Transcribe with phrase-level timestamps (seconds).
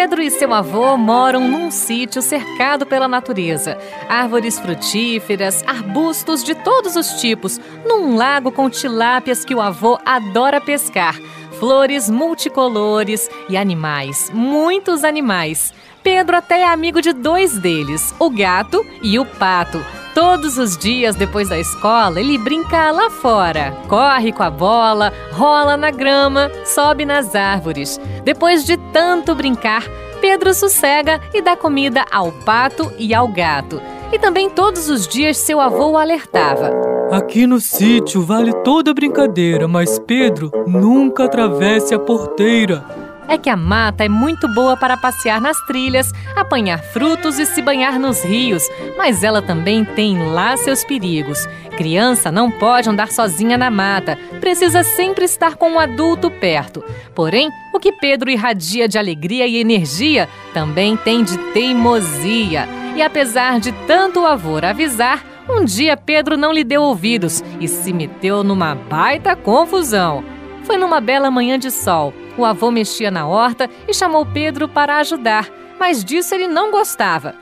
[0.00, 3.76] Pedro e seu avô moram num sítio cercado pela natureza.
[4.08, 10.60] Árvores frutíferas, arbustos de todos os tipos, num lago com tilápias que o avô adora
[10.60, 11.16] pescar,
[11.58, 15.74] flores multicolores e animais, muitos animais.
[16.00, 19.84] Pedro até é amigo de dois deles, o gato e o pato.
[20.18, 23.70] Todos os dias depois da escola, ele brinca lá fora.
[23.86, 28.00] Corre com a bola, rola na grama, sobe nas árvores.
[28.24, 29.84] Depois de tanto brincar,
[30.20, 33.80] Pedro sossega e dá comida ao pato e ao gato.
[34.12, 36.72] E também todos os dias seu avô o alertava.
[37.12, 43.56] Aqui no sítio vale toda brincadeira, mas Pedro nunca atravesse a porteira é que a
[43.56, 48.66] mata é muito boa para passear nas trilhas, apanhar frutos e se banhar nos rios,
[48.96, 51.46] mas ela também tem lá seus perigos.
[51.76, 56.82] Criança não pode andar sozinha na mata, precisa sempre estar com um adulto perto.
[57.14, 62.66] Porém, o que Pedro irradia de alegria e energia também tem de teimosia.
[62.96, 67.68] E apesar de tanto o avô avisar, um dia Pedro não lhe deu ouvidos e
[67.68, 70.37] se meteu numa baita confusão.
[70.68, 72.12] Foi numa bela manhã de sol.
[72.36, 75.48] O avô mexia na horta e chamou Pedro para ajudar,
[75.80, 77.34] mas disso ele não gostava.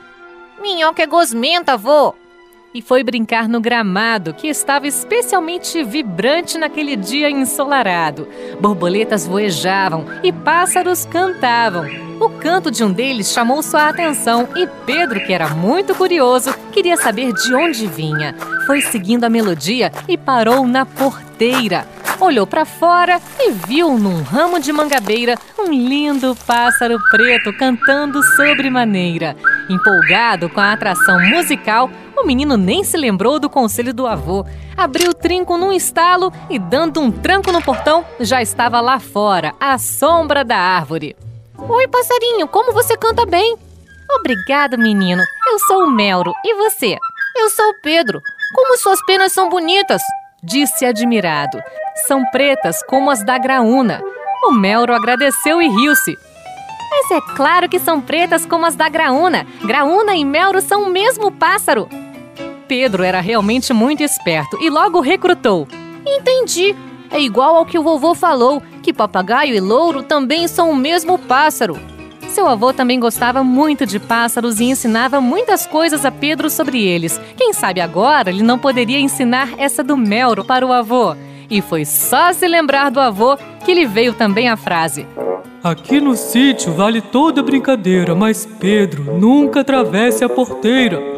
[0.61, 2.15] Minhoca é gosmenta, avô!
[2.73, 8.29] E foi brincar no gramado, que estava especialmente vibrante naquele dia ensolarado.
[8.61, 11.85] Borboletas voejavam e pássaros cantavam.
[12.21, 16.95] O canto de um deles chamou sua atenção e Pedro, que era muito curioso, queria
[16.95, 18.33] saber de onde vinha.
[18.65, 24.59] Foi seguindo a melodia e parou na porteira olhou para fora e viu num ramo
[24.59, 29.35] de mangabeira um lindo pássaro preto cantando sobremaneira.
[29.69, 34.45] Empolgado com a atração musical, o menino nem se lembrou do conselho do avô.
[34.75, 39.53] Abriu o trinco num estalo e, dando um tranco no portão, já estava lá fora,
[39.59, 41.15] à sombra da árvore.
[41.57, 43.57] Oi, passarinho, como você canta bem?
[44.19, 45.23] Obrigado, menino.
[45.47, 46.33] Eu sou o Melro.
[46.45, 46.97] E você?
[47.35, 48.21] Eu sou o Pedro.
[48.55, 50.01] Como suas penas são bonitas!
[50.41, 51.59] Disse admirado
[52.05, 54.01] são pretas como as da graúna.
[54.43, 56.17] O Melro agradeceu e riu-se.
[56.89, 59.45] Mas é claro que são pretas como as da graúna.
[59.61, 61.89] Graúna e Melro são o mesmo pássaro.
[62.67, 65.67] Pedro era realmente muito esperto e logo recrutou.
[66.05, 66.75] Entendi.
[67.09, 71.17] É igual ao que o vovô falou, que papagaio e louro também são o mesmo
[71.17, 71.79] pássaro.
[72.29, 77.19] Seu avô também gostava muito de pássaros e ensinava muitas coisas a Pedro sobre eles.
[77.37, 81.15] Quem sabe agora ele não poderia ensinar essa do Melro para o avô.
[81.49, 85.05] E foi só se lembrar do avô que lhe veio também a frase:
[85.63, 91.16] Aqui no sítio vale toda brincadeira, mas Pedro nunca atravesse a porteira.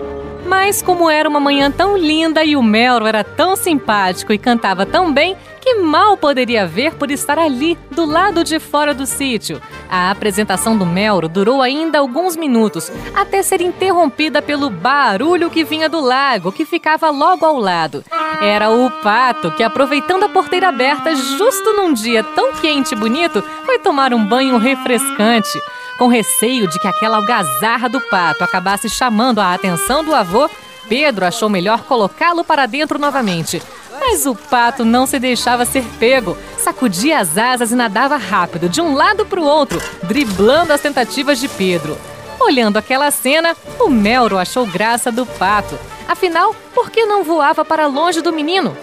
[0.49, 4.83] Mas como era uma manhã tão linda e o Melro era tão simpático e cantava
[4.83, 9.61] tão bem que mal poderia ver por estar ali, do lado de fora do sítio.
[9.87, 15.87] A apresentação do Melro durou ainda alguns minutos, até ser interrompida pelo barulho que vinha
[15.87, 18.03] do lago, que ficava logo ao lado.
[18.41, 23.43] Era o pato que, aproveitando a porteira aberta justo num dia tão quente e bonito,
[23.65, 25.61] foi tomar um banho refrescante.
[25.99, 30.49] Com receio de que aquela algazarra do pato acabasse chamando a atenção do avô,
[30.87, 33.61] Pedro achou melhor colocá-lo para dentro novamente.
[33.99, 38.79] Mas o pato não se deixava ser pego, sacudia as asas e nadava rápido de
[38.79, 41.97] um lado para o outro, driblando as tentativas de Pedro.
[42.39, 45.77] Olhando aquela cena, o Melro achou graça do pato.
[46.07, 48.75] Afinal, por que não voava para longe do menino?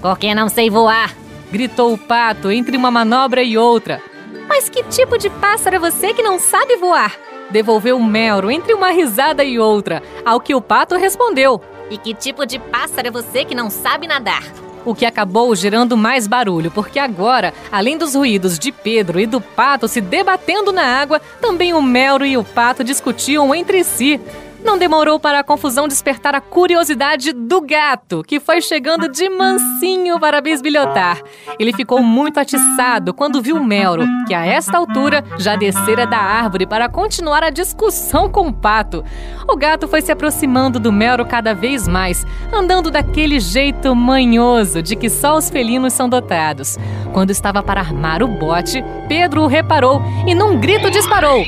[0.00, 1.12] Porque não sei voar!
[1.50, 4.00] gritou o pato entre uma manobra e outra.
[4.50, 7.16] Mas que tipo de pássaro é você que não sabe voar?
[7.52, 11.62] Devolveu Melro entre uma risada e outra, ao que o pato respondeu.
[11.88, 14.42] E que tipo de pássaro é você que não sabe nadar?
[14.84, 19.40] O que acabou gerando mais barulho, porque agora, além dos ruídos de Pedro e do
[19.40, 24.20] pato se debatendo na água, também o Melro e o pato discutiam entre si.
[24.64, 30.20] Não demorou para a confusão despertar a curiosidade do gato, que foi chegando de mansinho
[30.20, 31.22] para bisbilhotar.
[31.58, 36.66] Ele ficou muito atiçado quando viu Melro, que a esta altura já descera da árvore
[36.66, 39.04] para continuar a discussão com o pato.
[39.48, 44.94] O gato foi se aproximando do Melro cada vez mais, andando daquele jeito manhoso de
[44.94, 46.78] que só os felinos são dotados.
[47.12, 51.44] Quando estava para armar o bote, Pedro o reparou e num grito disparou.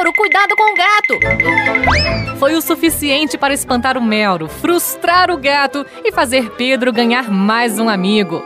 [0.00, 2.38] Melro, cuidado com o gato!
[2.38, 7.78] Foi o suficiente para espantar o Melro, frustrar o gato e fazer Pedro ganhar mais
[7.78, 8.42] um amigo.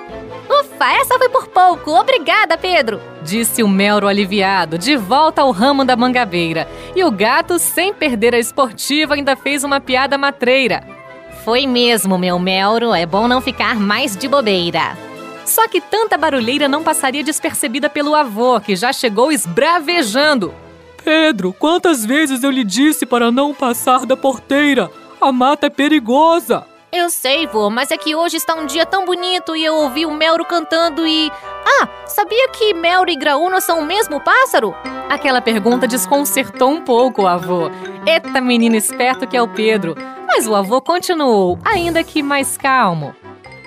[0.51, 1.93] Ufa, essa foi por pouco.
[1.93, 3.01] Obrigada, Pedro.
[3.23, 6.67] Disse o Melro aliviado, de volta ao ramo da mangabeira.
[6.97, 10.83] E o gato, sem perder a esportiva, ainda fez uma piada matreira.
[11.45, 12.93] Foi mesmo, meu Melro.
[12.93, 14.99] É bom não ficar mais de bobeira.
[15.45, 20.63] Só que tanta barulheira não passaria despercebida pelo avô, que já chegou esbravejando.
[21.05, 24.91] Pedro, quantas vezes eu lhe disse para não passar da porteira?
[25.21, 26.65] A mata é perigosa.
[26.91, 30.06] Eu sei, vô, mas é que hoje está um dia tão bonito e eu ouvi
[30.06, 31.31] o Melro cantando e.
[31.67, 34.75] Ah, sabia que Melro e Graúna são o mesmo pássaro?
[35.09, 37.71] Aquela pergunta desconcertou um pouco o avô.
[38.07, 39.97] Eita, menino esperto que é o Pedro.
[40.27, 43.15] Mas o avô continuou, ainda que mais calmo.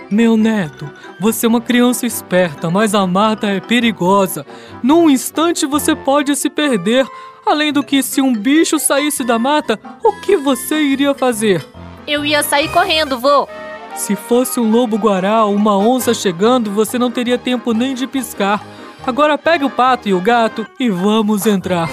[0.10, 0.90] Meu neto,
[1.20, 4.46] você é uma criança esperta, mas a mata é perigosa.
[4.82, 7.06] Num instante você pode se perder.
[7.46, 11.66] Além do que, se um bicho saísse da mata, o que você iria fazer?
[12.08, 13.48] Eu ia sair correndo, vô.
[13.96, 18.64] Se fosse um lobo-guará ou uma onça chegando, você não teria tempo nem de piscar.
[19.06, 21.90] Agora pegue o pato e o gato e vamos entrar.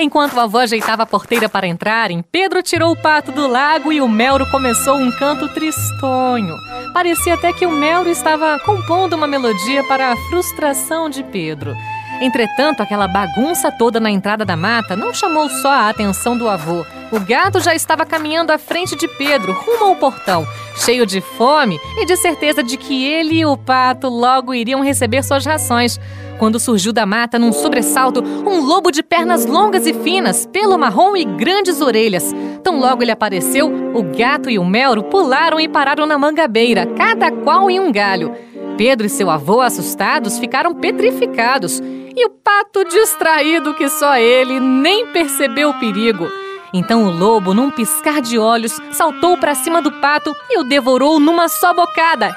[0.00, 4.00] Enquanto a avó ajeitava a porteira para entrarem, Pedro tirou o pato do lago e
[4.00, 6.54] o Melro começou um canto tristonho.
[6.94, 11.74] Parecia até que o Melro estava compondo uma melodia para a frustração de Pedro.
[12.20, 16.84] Entretanto, aquela bagunça toda na entrada da mata não chamou só a atenção do avô.
[17.12, 21.78] O gato já estava caminhando à frente de Pedro, rumo ao portão, cheio de fome
[21.96, 25.98] e de certeza de que ele e o pato logo iriam receber suas rações
[26.38, 31.16] quando surgiu da mata num sobressalto um lobo de pernas longas e finas, pelo marrom
[31.16, 32.34] e grandes orelhas.
[32.62, 37.30] Tão logo ele apareceu, o gato e o Melro pularam e pararam na mangabeira, cada
[37.30, 38.34] qual em um galho.
[38.78, 41.80] Pedro e seu avô, assustados, ficaram petrificados.
[41.80, 46.28] E o pato, distraído que só ele, nem percebeu o perigo.
[46.72, 51.18] Então o lobo, num piscar de olhos, saltou para cima do pato e o devorou
[51.18, 52.32] numa só bocada.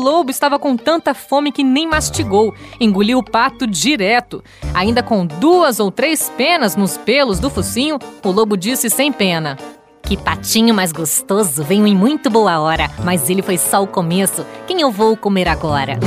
[0.00, 4.42] Lobo estava com tanta fome que nem mastigou, engoliu o pato direto.
[4.74, 9.56] Ainda com duas ou três penas nos pelos do focinho, o lobo disse sem pena:
[10.02, 14.44] Que patinho mais gostoso, venho em muito boa hora, mas ele foi só o começo.
[14.66, 15.98] Quem eu vou comer agora?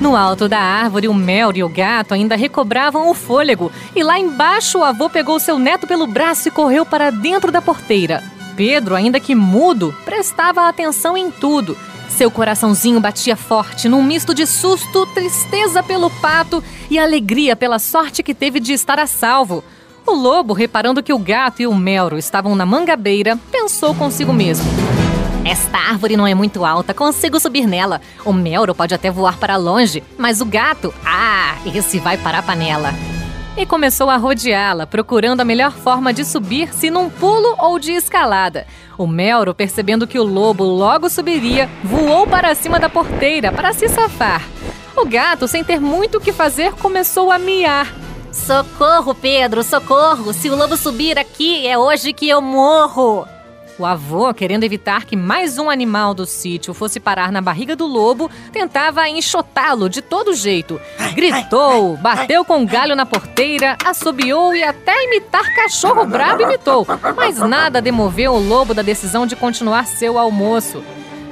[0.00, 4.18] No alto da árvore, o Mel e o gato ainda recobravam o fôlego, e lá
[4.18, 8.20] embaixo o avô pegou seu neto pelo braço e correu para dentro da porteira.
[8.56, 11.76] Pedro, ainda que mudo, prestava atenção em tudo
[12.12, 18.22] seu coraçãozinho batia forte num misto de susto, tristeza pelo pato e alegria pela sorte
[18.22, 19.64] que teve de estar a salvo.
[20.06, 24.66] O lobo, reparando que o gato e o Melro estavam na mangabeira, pensou consigo mesmo.
[25.44, 28.00] Esta árvore não é muito alta, consigo subir nela.
[28.24, 32.42] O Melro pode até voar para longe, mas o gato, ah, esse vai para a
[32.42, 32.92] panela
[33.56, 37.92] e começou a rodeá-la, procurando a melhor forma de subir, se num pulo ou de
[37.92, 38.66] escalada.
[38.96, 43.88] O Melro, percebendo que o lobo logo subiria, voou para cima da porteira para se
[43.88, 44.42] safar.
[44.96, 47.92] O gato, sem ter muito o que fazer, começou a miar.
[48.32, 50.32] Socorro, Pedro, socorro!
[50.32, 53.26] Se o lobo subir aqui, é hoje que eu morro!
[53.78, 57.86] O avô, querendo evitar que mais um animal do sítio fosse parar na barriga do
[57.86, 60.80] lobo, tentava enxotá-lo de todo jeito.
[61.14, 66.86] Gritou, bateu com um galho na porteira, assobiou e até imitar cachorro brabo imitou.
[67.16, 70.82] Mas nada demoveu o lobo da decisão de continuar seu almoço.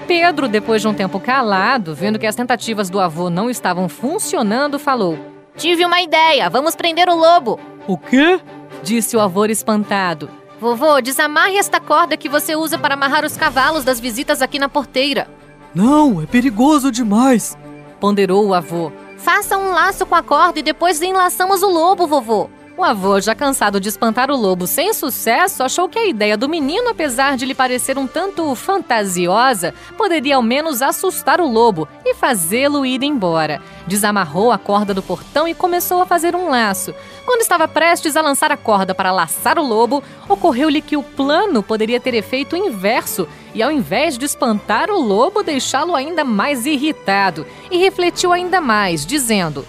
[0.07, 4.79] Pedro, depois de um tempo calado, vendo que as tentativas do avô não estavam funcionando,
[4.79, 5.19] falou:
[5.57, 7.61] Tive uma ideia, vamos prender o lobo.
[7.87, 8.41] O quê?
[8.83, 10.40] Disse o avô espantado.
[10.61, 14.69] Vovô, desamarre esta corda que você usa para amarrar os cavalos das visitas aqui na
[14.69, 15.27] porteira.
[15.75, 17.57] Não, é perigoso demais,
[17.99, 18.93] ponderou o avô.
[19.17, 22.51] Faça um laço com a corda e depois enlaçamos o lobo, vovô.
[22.81, 26.49] O avô, já cansado de espantar o lobo sem sucesso, achou que a ideia do
[26.49, 32.15] menino, apesar de lhe parecer um tanto fantasiosa, poderia ao menos assustar o lobo e
[32.15, 33.61] fazê-lo ir embora.
[33.87, 36.95] Desamarrou a corda do portão e começou a fazer um laço.
[37.27, 41.63] Quando estava prestes a lançar a corda para laçar o lobo, ocorreu-lhe que o plano
[41.63, 47.47] poderia ter efeito inverso e, ao invés de espantar o lobo, deixá-lo ainda mais irritado.
[47.71, 49.67] E refletiu ainda mais, dizendo: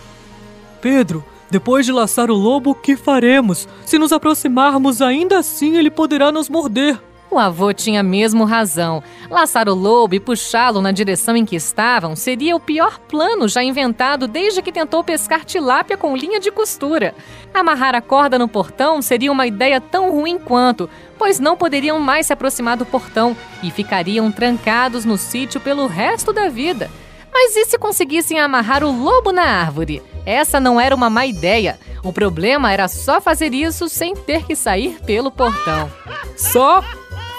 [0.80, 3.68] Pedro, depois de laçar o lobo, que faremos?
[3.86, 6.98] Se nos aproximarmos, ainda assim ele poderá nos morder.
[7.30, 9.04] O avô tinha mesmo razão.
[9.30, 13.62] Laçar o lobo e puxá-lo na direção em que estavam seria o pior plano já
[13.62, 17.14] inventado desde que tentou pescar tilápia com linha de costura.
[17.54, 22.28] Amarrar a corda no portão seria uma ideia tão ruim quanto, pois não poderiam mais
[22.28, 26.90] se aproximar do portão e ficariam trancados no sítio pelo resto da vida.
[27.34, 30.02] Mas e se conseguissem amarrar o lobo na árvore?
[30.26, 31.80] Essa não era uma má ideia.
[32.04, 35.90] O problema era só fazer isso sem ter que sair pelo portão.
[36.36, 36.84] Só?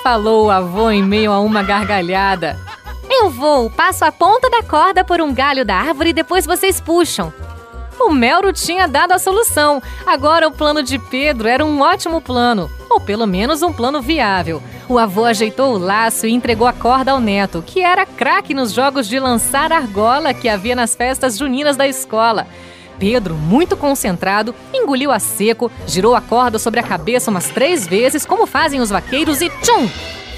[0.02, 2.58] Falou o avô em meio a uma gargalhada.
[3.08, 6.80] Eu vou, passo a ponta da corda por um galho da árvore e depois vocês
[6.80, 7.32] puxam.
[8.00, 9.80] O Melro tinha dado a solução.
[10.04, 12.70] Agora o plano de Pedro era um ótimo plano.
[12.90, 14.62] ou pelo menos um plano viável.
[14.88, 18.72] O avô ajeitou o laço e entregou a corda ao neto, que era craque nos
[18.72, 22.46] jogos de lançar argola que havia nas festas juninas da escola.
[23.02, 28.24] Pedro, muito concentrado, engoliu a seco, girou a corda sobre a cabeça umas três vezes,
[28.24, 29.90] como fazem os vaqueiros, e tchum!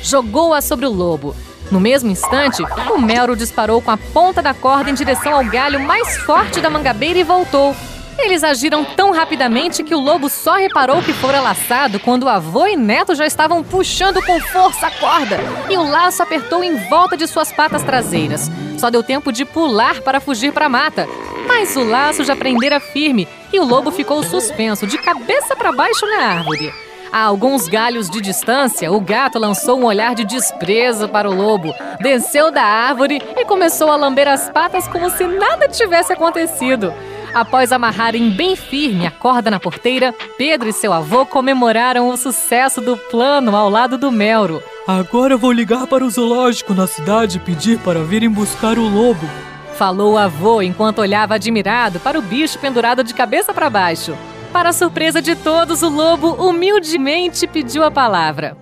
[0.02, 1.36] Jogou-a sobre o lobo.
[1.70, 5.78] No mesmo instante, o Melro disparou com a ponta da corda em direção ao galho
[5.78, 7.76] mais forte da mangabeira e voltou.
[8.18, 12.66] Eles agiram tão rapidamente que o lobo só reparou que fora laçado quando o avô
[12.66, 17.14] e neto já estavam puxando com força a corda e o laço apertou em volta
[17.14, 18.50] de suas patas traseiras.
[18.78, 21.06] Só deu tempo de pular para fugir para a mata.
[21.46, 26.06] Mas o laço já prendera firme e o lobo ficou suspenso, de cabeça para baixo
[26.06, 26.72] na árvore.
[27.12, 31.72] A alguns galhos de distância, o gato lançou um olhar de desprezo para o lobo,
[32.00, 36.92] desceu da árvore e começou a lamber as patas como se nada tivesse acontecido.
[37.32, 42.80] Após amarrarem bem firme a corda na porteira, Pedro e seu avô comemoraram o sucesso
[42.80, 44.62] do plano ao lado do Melro.
[44.86, 49.28] Agora vou ligar para o zoológico na cidade e pedir para virem buscar o lobo.
[49.76, 54.16] Falou o avô enquanto olhava admirado para o bicho pendurado de cabeça para baixo.
[54.52, 58.56] Para surpresa de todos, o lobo humildemente pediu a palavra.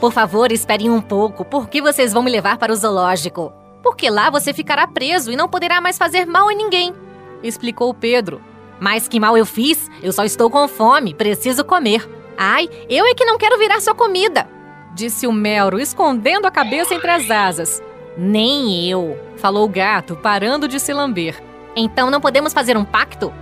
[0.00, 1.44] Por favor, esperem um pouco.
[1.44, 3.52] Por que vocês vão me levar para o zoológico?
[3.82, 6.92] Porque lá você ficará preso e não poderá mais fazer mal a ninguém
[7.42, 8.40] explicou Pedro.
[8.78, 9.90] Mas que mal eu fiz?
[10.02, 12.08] Eu só estou com fome, preciso comer.
[12.36, 14.46] Ai, eu é que não quero virar sua comida,
[14.94, 17.82] disse o Melro, escondendo a cabeça entre as asas.
[18.16, 21.42] Nem eu, falou o gato, parando de se lamber.
[21.76, 23.32] Então não podemos fazer um pacto?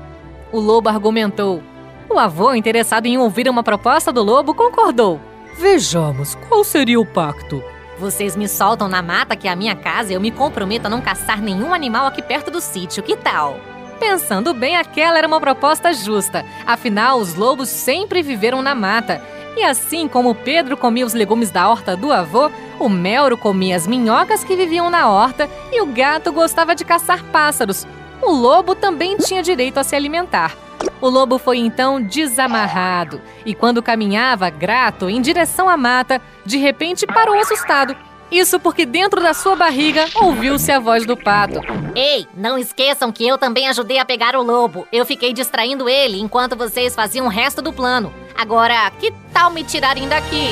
[0.50, 1.62] O lobo argumentou.
[2.10, 5.20] O avô, interessado em ouvir uma proposta do lobo, concordou.
[5.56, 7.62] Vejamos, qual seria o pacto?
[7.98, 10.90] Vocês me soltam na mata, que é a minha casa, e eu me comprometo a
[10.90, 13.02] não caçar nenhum animal aqui perto do sítio.
[13.02, 13.58] Que tal?
[14.00, 16.44] Pensando bem, aquela era uma proposta justa.
[16.66, 19.22] Afinal, os lobos sempre viveram na mata.
[19.56, 23.86] E assim como Pedro comia os legumes da horta do avô, o Melro comia as
[23.86, 27.86] minhocas que viviam na horta e o gato gostava de caçar pássaros.
[28.22, 30.56] O lobo também tinha direito a se alimentar.
[31.00, 37.06] O lobo foi então desamarrado e, quando caminhava, grato, em direção à mata, de repente
[37.06, 37.96] parou assustado.
[38.30, 41.60] Isso porque dentro da sua barriga ouviu-se a voz do pato.
[41.94, 44.88] Ei, não esqueçam que eu também ajudei a pegar o lobo.
[44.90, 48.12] Eu fiquei distraindo ele enquanto vocês faziam o resto do plano.
[48.36, 50.48] Agora, que tal me tirarem daqui?